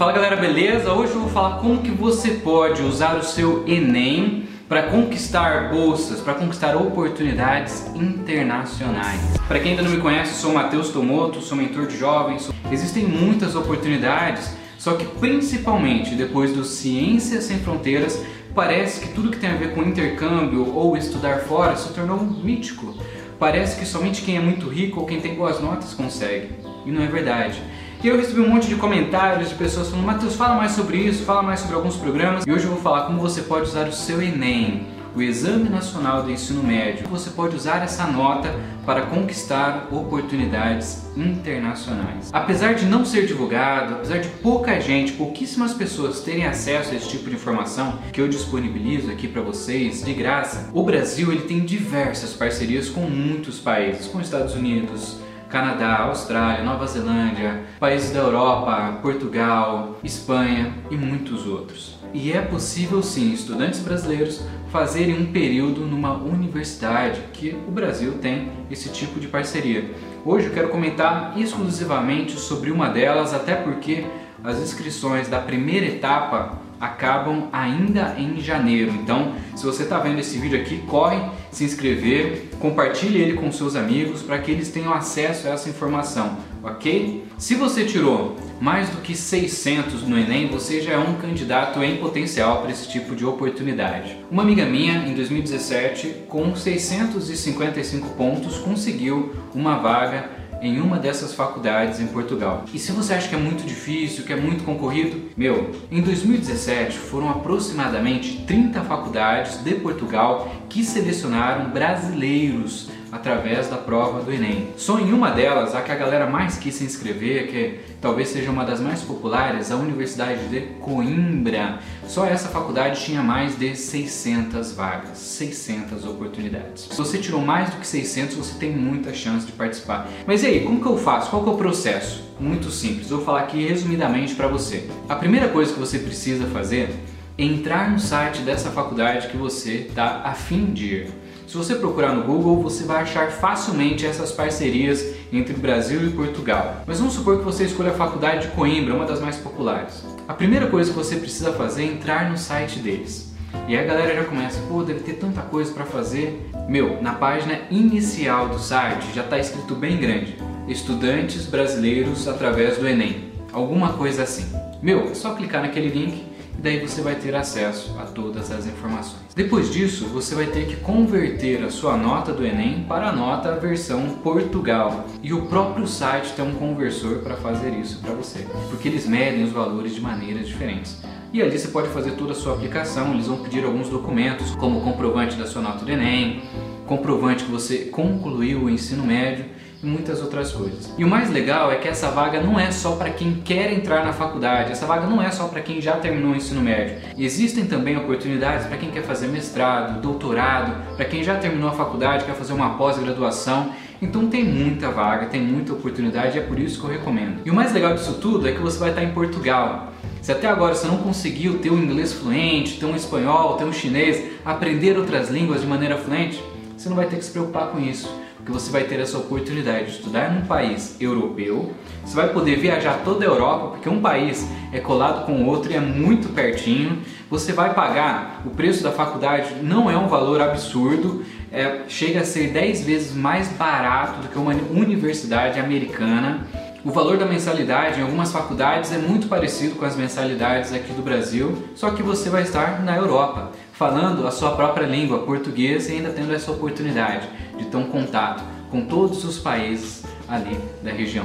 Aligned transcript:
Fala 0.00 0.12
galera, 0.12 0.36
beleza? 0.36 0.94
Hoje 0.94 1.12
eu 1.12 1.20
vou 1.20 1.28
falar 1.28 1.58
como 1.58 1.82
que 1.82 1.90
você 1.90 2.30
pode 2.30 2.80
usar 2.80 3.18
o 3.18 3.22
seu 3.22 3.68
Enem 3.68 4.48
para 4.66 4.84
conquistar 4.84 5.68
bolsas, 5.68 6.20
para 6.20 6.32
conquistar 6.32 6.74
oportunidades 6.74 7.86
internacionais. 7.94 9.20
Para 9.46 9.60
quem 9.60 9.72
ainda 9.72 9.82
não 9.82 9.90
me 9.90 10.00
conhece, 10.00 10.40
sou 10.40 10.54
Matheus 10.54 10.88
Tomoto, 10.88 11.42
sou 11.42 11.54
mentor 11.54 11.86
de 11.86 11.98
jovens. 11.98 12.50
Existem 12.72 13.04
muitas 13.04 13.54
oportunidades, 13.54 14.56
só 14.78 14.94
que 14.94 15.04
principalmente 15.04 16.14
depois 16.14 16.50
do 16.54 16.64
Ciências 16.64 17.44
Sem 17.44 17.58
Fronteiras, 17.58 18.24
parece 18.54 19.06
que 19.06 19.12
tudo 19.12 19.30
que 19.30 19.36
tem 19.36 19.50
a 19.50 19.56
ver 19.56 19.74
com 19.74 19.82
intercâmbio 19.82 20.74
ou 20.74 20.96
estudar 20.96 21.40
fora 21.40 21.76
se 21.76 21.92
tornou 21.92 22.24
mítico. 22.24 22.94
Parece 23.38 23.78
que 23.78 23.84
somente 23.84 24.22
quem 24.22 24.38
é 24.38 24.40
muito 24.40 24.66
rico 24.66 25.00
ou 25.00 25.06
quem 25.06 25.20
tem 25.20 25.34
boas 25.34 25.60
notas 25.60 25.92
consegue. 25.92 26.48
E 26.86 26.90
não 26.90 27.02
é 27.02 27.06
verdade. 27.06 27.62
E 28.02 28.08
eu 28.08 28.16
recebi 28.16 28.40
um 28.40 28.48
monte 28.48 28.66
de 28.66 28.76
comentários 28.76 29.50
de 29.50 29.54
pessoas 29.56 29.90
falando, 29.90 30.06
Matheus, 30.06 30.34
fala 30.34 30.54
mais 30.54 30.72
sobre 30.72 30.96
isso, 30.96 31.22
fala 31.22 31.42
mais 31.42 31.60
sobre 31.60 31.76
alguns 31.76 31.96
programas. 31.96 32.46
E 32.46 32.50
hoje 32.50 32.64
eu 32.64 32.70
vou 32.70 32.80
falar 32.80 33.02
como 33.02 33.20
você 33.20 33.42
pode 33.42 33.68
usar 33.68 33.86
o 33.86 33.92
seu 33.92 34.22
Enem, 34.22 34.86
o 35.14 35.20
Exame 35.20 35.68
Nacional 35.68 36.22
do 36.22 36.30
Ensino 36.30 36.62
Médio. 36.62 37.06
Você 37.10 37.28
pode 37.28 37.54
usar 37.54 37.82
essa 37.82 38.06
nota 38.06 38.54
para 38.86 39.02
conquistar 39.02 39.88
oportunidades 39.92 41.10
internacionais. 41.14 42.30
Apesar 42.32 42.72
de 42.74 42.86
não 42.86 43.04
ser 43.04 43.26
divulgado, 43.26 43.96
apesar 43.96 44.16
de 44.16 44.28
pouca 44.28 44.80
gente, 44.80 45.12
pouquíssimas 45.12 45.74
pessoas 45.74 46.20
terem 46.20 46.46
acesso 46.46 46.92
a 46.92 46.96
esse 46.96 47.10
tipo 47.10 47.28
de 47.28 47.36
informação 47.36 47.98
que 48.14 48.20
eu 48.22 48.28
disponibilizo 48.28 49.10
aqui 49.10 49.28
para 49.28 49.42
vocês 49.42 50.02
de 50.02 50.14
graça, 50.14 50.70
o 50.72 50.82
Brasil 50.82 51.30
ele 51.30 51.42
tem 51.42 51.60
diversas 51.60 52.32
parcerias 52.32 52.88
com 52.88 53.02
muitos 53.02 53.58
países, 53.58 54.06
com 54.06 54.22
Estados 54.22 54.54
Unidos, 54.54 55.18
Canadá, 55.50 56.02
Austrália, 56.02 56.62
Nova 56.62 56.86
Zelândia, 56.86 57.64
países 57.80 58.12
da 58.12 58.20
Europa, 58.20 58.98
Portugal, 59.02 59.98
Espanha 60.04 60.72
e 60.88 60.96
muitos 60.96 61.44
outros. 61.44 61.98
E 62.14 62.32
é 62.32 62.40
possível 62.40 63.02
sim 63.02 63.32
estudantes 63.32 63.80
brasileiros 63.80 64.44
fazerem 64.70 65.20
um 65.20 65.32
período 65.32 65.80
numa 65.80 66.14
universidade, 66.14 67.20
que 67.32 67.56
o 67.66 67.70
Brasil 67.72 68.18
tem 68.22 68.52
esse 68.70 68.90
tipo 68.90 69.18
de 69.18 69.26
parceria. 69.26 69.90
Hoje 70.24 70.46
eu 70.46 70.52
quero 70.52 70.68
comentar 70.68 71.34
exclusivamente 71.36 72.38
sobre 72.38 72.70
uma 72.70 72.88
delas, 72.88 73.34
até 73.34 73.56
porque 73.56 74.06
as 74.44 74.58
inscrições 74.58 75.28
da 75.28 75.40
primeira 75.40 75.86
etapa 75.86 76.59
acabam 76.80 77.48
ainda 77.52 78.16
em 78.18 78.40
janeiro. 78.40 78.90
Então, 78.92 79.34
se 79.54 79.64
você 79.66 79.82
está 79.82 79.98
vendo 79.98 80.18
esse 80.18 80.38
vídeo 80.38 80.58
aqui, 80.58 80.78
corre 80.86 81.20
se 81.52 81.64
inscrever, 81.64 82.48
compartilhe 82.58 83.20
ele 83.20 83.34
com 83.34 83.50
seus 83.52 83.76
amigos 83.76 84.22
para 84.22 84.38
que 84.38 84.50
eles 84.50 84.70
tenham 84.70 84.94
acesso 84.94 85.48
a 85.48 85.50
essa 85.50 85.68
informação, 85.68 86.38
ok? 86.62 87.24
Se 87.36 87.54
você 87.54 87.84
tirou 87.84 88.36
mais 88.60 88.88
do 88.90 88.98
que 88.98 89.16
600 89.16 90.06
no 90.06 90.18
Enem, 90.18 90.48
você 90.48 90.80
já 90.80 90.92
é 90.92 90.98
um 90.98 91.14
candidato 91.14 91.82
em 91.82 91.96
potencial 91.96 92.60
para 92.60 92.70
esse 92.70 92.88
tipo 92.88 93.16
de 93.16 93.24
oportunidade. 93.24 94.16
Uma 94.30 94.42
amiga 94.42 94.64
minha, 94.66 95.06
em 95.08 95.14
2017, 95.14 96.24
com 96.28 96.54
655 96.54 98.10
pontos, 98.10 98.58
conseguiu 98.58 99.34
uma 99.54 99.78
vaga 99.78 100.39
em 100.60 100.80
uma 100.80 100.98
dessas 100.98 101.34
faculdades 101.34 102.00
em 102.00 102.06
Portugal. 102.06 102.64
E 102.72 102.78
se 102.78 102.92
você 102.92 103.14
acha 103.14 103.28
que 103.28 103.34
é 103.34 103.38
muito 103.38 103.64
difícil, 103.64 104.24
que 104.24 104.32
é 104.32 104.36
muito 104.36 104.64
concorrido, 104.64 105.30
meu, 105.36 105.70
em 105.90 106.00
2017 106.00 106.98
foram 106.98 107.30
aproximadamente 107.30 108.44
30 108.46 108.82
faculdades 108.82 109.62
de 109.62 109.74
Portugal 109.74 110.50
que 110.68 110.84
selecionaram 110.84 111.70
brasileiros 111.70 112.88
através 113.12 113.68
da 113.68 113.76
prova 113.76 114.22
do 114.22 114.32
Enem. 114.32 114.68
Só 114.76 114.98
em 114.98 115.12
uma 115.12 115.30
delas, 115.30 115.74
a 115.74 115.82
que 115.82 115.92
a 115.92 115.96
galera 115.96 116.26
mais 116.26 116.56
quis 116.56 116.74
se 116.74 116.84
inscrever, 116.84 117.48
que 117.48 117.80
talvez 118.00 118.28
seja 118.28 118.50
uma 118.50 118.64
das 118.64 118.80
mais 118.80 119.02
populares, 119.02 119.70
a 119.70 119.76
Universidade 119.76 120.48
de 120.48 120.60
Coimbra. 120.80 121.78
Só 122.06 122.24
essa 122.24 122.48
faculdade 122.48 123.04
tinha 123.04 123.22
mais 123.22 123.58
de 123.58 123.76
600 123.76 124.72
vagas, 124.72 125.18
600 125.18 126.04
oportunidades. 126.04 126.88
Se 126.90 126.96
você 126.96 127.18
tirou 127.18 127.40
mais 127.40 127.70
do 127.70 127.76
que 127.76 127.86
600, 127.86 128.36
você 128.36 128.54
tem 128.58 128.72
muita 128.72 129.12
chance 129.12 129.46
de 129.46 129.52
participar. 129.52 130.08
Mas 130.26 130.42
e 130.42 130.46
aí, 130.46 130.60
como 130.60 130.80
que 130.80 130.86
eu 130.86 130.98
faço? 130.98 131.30
Qual 131.30 131.42
que 131.42 131.48
é 131.48 131.52
o 131.52 131.56
processo? 131.56 132.30
Muito 132.38 132.70
simples, 132.70 133.10
vou 133.10 133.22
falar 133.22 133.40
aqui 133.40 133.66
resumidamente 133.66 134.34
para 134.34 134.48
você. 134.48 134.88
A 135.08 135.14
primeira 135.14 135.48
coisa 135.48 135.72
que 135.72 135.78
você 135.78 135.98
precisa 135.98 136.46
fazer 136.46 136.90
é 137.36 137.44
entrar 137.44 137.90
no 137.90 137.98
site 137.98 138.42
dessa 138.42 138.70
faculdade 138.70 139.28
que 139.28 139.36
você 139.36 139.86
está 139.88 140.22
afim 140.24 140.66
de 140.66 140.86
ir. 140.86 141.10
Se 141.50 141.56
você 141.56 141.74
procurar 141.74 142.14
no 142.14 142.22
Google, 142.22 142.62
você 142.62 142.84
vai 142.84 143.02
achar 143.02 143.28
facilmente 143.32 144.06
essas 144.06 144.30
parcerias 144.30 145.04
entre 145.32 145.52
Brasil 145.52 146.06
e 146.06 146.10
Portugal. 146.10 146.84
Mas 146.86 147.00
vamos 147.00 147.14
supor 147.14 147.38
que 147.38 147.44
você 147.44 147.64
escolha 147.64 147.90
a 147.90 147.94
faculdade 147.94 148.46
de 148.46 148.54
Coimbra, 148.54 148.94
uma 148.94 149.04
das 149.04 149.20
mais 149.20 149.36
populares. 149.36 150.04
A 150.28 150.32
primeira 150.32 150.68
coisa 150.68 150.92
que 150.92 150.96
você 150.96 151.16
precisa 151.16 151.52
fazer 151.52 151.82
é 151.82 151.86
entrar 151.86 152.30
no 152.30 152.38
site 152.38 152.78
deles. 152.78 153.34
E 153.66 153.76
aí 153.76 153.78
a 153.78 153.84
galera 153.84 154.14
já 154.14 154.24
começa, 154.26 154.60
pô, 154.68 154.84
deve 154.84 155.00
ter 155.00 155.14
tanta 155.14 155.42
coisa 155.42 155.72
para 155.72 155.84
fazer. 155.84 156.48
Meu, 156.68 157.02
na 157.02 157.14
página 157.14 157.62
inicial 157.68 158.48
do 158.48 158.60
site 158.60 159.12
já 159.12 159.24
está 159.24 159.36
escrito 159.36 159.74
bem 159.74 159.96
grande: 159.96 160.38
Estudantes 160.68 161.46
brasileiros 161.46 162.28
através 162.28 162.78
do 162.78 162.86
Enem. 162.86 163.32
Alguma 163.52 163.94
coisa 163.94 164.22
assim. 164.22 164.46
Meu, 164.80 165.10
é 165.10 165.14
só 165.14 165.34
clicar 165.34 165.62
naquele 165.62 165.88
link 165.88 166.29
daí 166.62 166.78
você 166.86 167.00
vai 167.00 167.14
ter 167.14 167.34
acesso 167.34 167.96
a 167.98 168.04
todas 168.04 168.50
as 168.50 168.66
informações. 168.66 169.34
Depois 169.34 169.72
disso, 169.72 170.04
você 170.06 170.34
vai 170.34 170.46
ter 170.46 170.66
que 170.66 170.76
converter 170.76 171.64
a 171.64 171.70
sua 171.70 171.96
nota 171.96 172.32
do 172.32 172.44
Enem 172.44 172.84
para 172.86 173.08
a 173.08 173.12
nota 173.12 173.56
versão 173.56 174.10
Portugal. 174.22 175.06
E 175.22 175.32
o 175.32 175.46
próprio 175.46 175.86
site 175.86 176.32
tem 176.34 176.44
um 176.44 176.54
conversor 176.54 177.18
para 177.18 177.36
fazer 177.36 177.70
isso 177.70 177.98
para 178.00 178.12
você, 178.12 178.46
porque 178.68 178.88
eles 178.88 179.06
medem 179.06 179.44
os 179.44 179.52
valores 179.52 179.94
de 179.94 180.00
maneiras 180.00 180.46
diferentes. 180.46 180.98
E 181.32 181.40
ali 181.40 181.58
você 181.58 181.68
pode 181.68 181.88
fazer 181.88 182.12
toda 182.12 182.32
a 182.32 182.34
sua 182.34 182.54
aplicação, 182.54 183.14
eles 183.14 183.26
vão 183.26 183.38
pedir 183.38 183.64
alguns 183.64 183.88
documentos, 183.88 184.54
como 184.56 184.80
comprovante 184.80 185.36
da 185.36 185.46
sua 185.46 185.62
nota 185.62 185.84
do 185.84 185.90
Enem, 185.90 186.42
comprovante 186.86 187.44
que 187.44 187.50
você 187.50 187.78
concluiu 187.84 188.64
o 188.64 188.70
ensino 188.70 189.04
médio 189.04 189.44
e 189.82 189.86
muitas 189.86 190.20
outras 190.20 190.52
coisas. 190.52 190.92
E 190.98 191.04
o 191.04 191.08
mais 191.08 191.30
legal 191.30 191.72
é 191.72 191.76
que 191.76 191.88
essa 191.88 192.10
vaga 192.10 192.40
não 192.40 192.58
é 192.58 192.70
só 192.70 192.96
para 192.96 193.10
quem 193.10 193.34
quer 193.44 193.72
entrar 193.72 194.04
na 194.04 194.12
faculdade, 194.12 194.72
essa 194.72 194.86
vaga 194.86 195.06
não 195.06 195.22
é 195.22 195.30
só 195.30 195.48
para 195.48 195.60
quem 195.60 195.80
já 195.80 195.96
terminou 195.96 196.32
o 196.32 196.36
ensino 196.36 196.60
médio. 196.60 196.96
Existem 197.16 197.64
também 197.64 197.96
oportunidades 197.96 198.66
para 198.66 198.76
quem 198.76 198.90
quer 198.90 199.02
fazer 199.02 199.28
mestrado, 199.28 200.00
doutorado, 200.00 200.96
para 200.96 201.04
quem 201.06 201.22
já 201.22 201.36
terminou 201.36 201.70
a 201.70 201.72
faculdade, 201.72 202.24
quer 202.24 202.34
fazer 202.34 202.52
uma 202.52 202.74
pós-graduação. 202.76 203.72
Então 204.02 204.28
tem 204.28 204.44
muita 204.44 204.90
vaga, 204.90 205.26
tem 205.26 205.42
muita 205.42 205.72
oportunidade 205.72 206.38
é 206.38 206.42
por 206.42 206.58
isso 206.58 206.80
que 206.80 206.86
eu 206.86 206.90
recomendo. 206.90 207.40
E 207.44 207.50
o 207.50 207.54
mais 207.54 207.72
legal 207.72 207.94
disso 207.94 208.14
tudo 208.14 208.48
é 208.48 208.52
que 208.52 208.60
você 208.60 208.78
vai 208.78 208.90
estar 208.90 209.02
em 209.02 209.12
Portugal. 209.12 209.92
Se 210.22 210.32
até 210.32 210.48
agora 210.48 210.74
você 210.74 210.86
não 210.86 210.98
conseguiu 210.98 211.58
ter 211.58 211.70
um 211.70 211.78
inglês 211.78 212.12
fluente, 212.12 212.78
ter 212.78 212.86
um 212.86 212.94
espanhol, 212.96 213.56
ter 213.56 213.64
um 213.64 213.72
chinês, 213.72 214.22
aprender 214.44 214.98
outras 214.98 215.30
línguas 215.30 215.62
de 215.62 215.66
maneira 215.66 215.96
fluente, 215.96 216.42
você 216.76 216.88
não 216.88 216.96
vai 216.96 217.06
ter 217.06 217.16
que 217.16 217.24
se 217.24 217.30
preocupar 217.30 217.68
com 217.68 217.78
isso 217.78 218.10
porque 218.50 218.58
você 218.58 218.70
vai 218.70 218.84
ter 218.84 218.98
essa 218.98 219.16
oportunidade 219.16 219.86
de 219.86 219.90
estudar 219.92 220.32
num 220.32 220.42
país 220.42 220.96
europeu, 221.00 221.72
você 222.04 222.16
vai 222.16 222.28
poder 222.30 222.56
viajar 222.56 223.00
toda 223.04 223.24
a 223.24 223.28
Europa, 223.28 223.68
porque 223.68 223.88
um 223.88 224.00
país 224.00 224.46
é 224.72 224.80
colado 224.80 225.24
com 225.24 225.32
o 225.32 225.46
outro 225.46 225.70
e 225.70 225.76
é 225.76 225.80
muito 225.80 226.30
pertinho. 226.30 226.98
Você 227.30 227.52
vai 227.52 227.72
pagar 227.72 228.42
o 228.44 228.50
preço 228.50 228.82
da 228.82 228.90
faculdade, 228.90 229.54
não 229.62 229.88
é 229.88 229.96
um 229.96 230.08
valor 230.08 230.40
absurdo, 230.40 231.24
é, 231.52 231.82
chega 231.88 232.20
a 232.20 232.24
ser 232.24 232.48
10 232.48 232.84
vezes 232.84 233.14
mais 233.14 233.48
barato 233.48 234.22
do 234.22 234.28
que 234.28 234.38
uma 234.38 234.52
universidade 234.52 235.60
americana. 235.60 236.46
O 236.84 236.90
valor 236.90 237.18
da 237.18 237.26
mensalidade 237.26 238.00
em 238.00 238.02
algumas 238.02 238.32
faculdades 238.32 238.90
é 238.90 238.98
muito 238.98 239.28
parecido 239.28 239.76
com 239.76 239.84
as 239.84 239.96
mensalidades 239.96 240.72
aqui 240.72 240.92
do 240.92 241.02
Brasil, 241.02 241.56
só 241.74 241.90
que 241.90 242.02
você 242.02 242.30
vai 242.30 242.42
estar 242.42 242.82
na 242.82 242.96
Europa, 242.96 243.52
falando 243.80 244.26
a 244.26 244.30
sua 244.30 244.50
própria 244.50 244.86
língua, 244.86 245.20
português, 245.20 245.88
e 245.88 245.92
ainda 245.92 246.10
tendo 246.10 246.34
essa 246.34 246.52
oportunidade 246.52 247.26
de 247.56 247.64
ter 247.64 247.78
um 247.78 247.84
contato 247.84 248.44
com 248.70 248.84
todos 248.84 249.24
os 249.24 249.38
países 249.38 250.04
ali 250.28 250.54
da 250.82 250.90
região. 250.90 251.24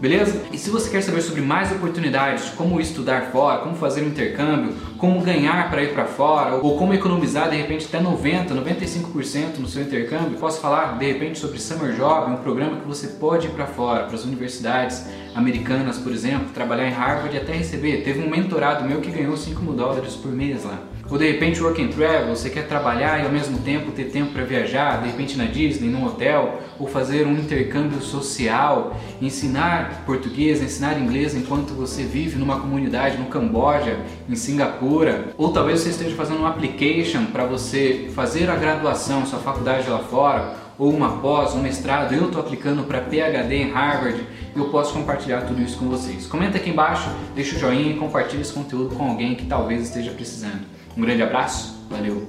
Beleza? 0.00 0.40
E 0.52 0.56
se 0.56 0.70
você 0.70 0.88
quer 0.88 1.02
saber 1.02 1.20
sobre 1.20 1.40
mais 1.40 1.72
oportunidades, 1.72 2.50
como 2.50 2.80
estudar 2.80 3.32
fora, 3.32 3.58
como 3.58 3.74
fazer 3.74 4.02
um 4.02 4.06
intercâmbio, 4.06 4.72
como 4.96 5.20
ganhar 5.20 5.68
para 5.68 5.82
ir 5.82 5.94
para 5.94 6.04
fora, 6.04 6.54
ou 6.62 6.78
como 6.78 6.94
economizar 6.94 7.50
de 7.50 7.56
repente 7.56 7.86
até 7.86 7.98
90, 7.98 8.54
95% 8.54 9.58
no 9.58 9.66
seu 9.66 9.82
intercâmbio, 9.82 10.38
posso 10.38 10.60
falar 10.60 10.96
de 10.96 11.06
repente 11.12 11.40
sobre 11.40 11.58
Summer 11.58 11.92
Job, 11.96 12.30
um 12.30 12.36
programa 12.36 12.78
que 12.78 12.86
você 12.86 13.08
pode 13.08 13.48
ir 13.48 13.50
para 13.50 13.66
fora, 13.66 14.04
para 14.04 14.14
as 14.14 14.22
universidades 14.22 15.06
americanas, 15.34 15.98
por 15.98 16.12
exemplo, 16.12 16.50
trabalhar 16.54 16.86
em 16.86 16.92
Harvard 16.92 17.34
e 17.34 17.40
até 17.40 17.54
receber. 17.54 18.04
Teve 18.04 18.20
um 18.20 18.30
mentorado 18.30 18.84
meu 18.84 19.00
que 19.00 19.10
ganhou 19.10 19.36
5 19.36 19.60
mil 19.60 19.72
dólares 19.72 20.14
por 20.14 20.30
mês 20.30 20.62
lá. 20.62 20.78
Ou 21.08 21.16
de 21.16 21.30
repente 21.30 21.62
work 21.62 21.80
and 21.80 21.88
travel, 21.88 22.34
você 22.34 22.50
quer 22.50 22.66
trabalhar 22.66 23.22
e 23.22 23.26
ao 23.26 23.30
mesmo 23.30 23.58
tempo 23.58 23.92
ter 23.92 24.04
tempo 24.04 24.32
para 24.32 24.44
viajar, 24.44 25.02
de 25.02 25.08
repente 25.08 25.36
na 25.36 25.44
Disney, 25.44 25.88
num 25.88 26.04
hotel, 26.04 26.60
ou 26.80 26.88
fazer 26.88 27.26
um 27.26 27.32
intercâmbio 27.32 28.00
social, 28.00 28.96
ensinar 29.22 30.02
português, 30.04 30.60
ensinar 30.60 30.98
inglês 30.98 31.34
enquanto 31.34 31.74
você 31.74 32.02
vive 32.02 32.36
numa 32.36 32.58
comunidade 32.58 33.18
no 33.18 33.26
Camboja, 33.26 33.98
em 34.28 34.34
Singapura, 34.34 35.26
ou 35.38 35.52
talvez 35.52 35.80
você 35.80 35.90
esteja 35.90 36.16
fazendo 36.16 36.40
um 36.40 36.46
application 36.46 37.26
para 37.26 37.44
você 37.44 38.10
fazer 38.14 38.50
a 38.50 38.56
graduação, 38.56 39.24
sua 39.26 39.38
faculdade 39.38 39.88
lá 39.88 40.00
fora, 40.00 40.54
ou 40.78 40.92
uma 40.92 41.18
pós, 41.18 41.54
um 41.54 41.62
mestrado, 41.62 42.14
eu 42.14 42.26
estou 42.26 42.40
aplicando 42.40 42.82
para 42.82 43.00
PhD 43.00 43.54
em 43.54 43.70
Harvard 43.70 44.22
eu 44.58 44.68
posso 44.70 44.94
compartilhar 44.94 45.42
tudo 45.42 45.60
isso 45.60 45.78
com 45.78 45.86
vocês. 45.88 46.26
Comenta 46.26 46.56
aqui 46.56 46.70
embaixo, 46.70 47.08
deixa 47.34 47.56
o 47.56 47.58
joinha 47.58 47.92
e 47.92 47.96
compartilha 47.96 48.40
esse 48.40 48.52
conteúdo 48.52 48.94
com 48.94 49.10
alguém 49.10 49.34
que 49.34 49.44
talvez 49.46 49.82
esteja 49.82 50.10
precisando. 50.12 50.75
Um 50.96 51.02
grande 51.02 51.22
abraço, 51.22 51.76
valeu! 51.90 52.26